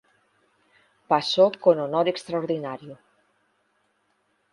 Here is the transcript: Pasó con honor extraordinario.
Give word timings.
Pasó 1.07 1.51
con 1.61 1.79
honor 1.79 2.09
extraordinario. 2.09 2.97